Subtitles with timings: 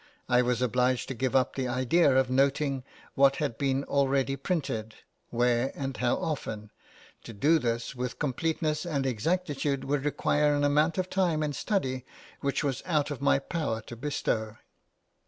[0.27, 4.95] I was obliged to give up the idea of noting what had been already printed,
[5.29, 6.71] where, and how often;
[7.23, 12.03] to do this with completeness and exactitude would require an amount of time and study
[12.39, 14.57] which it was out of my power to bestow.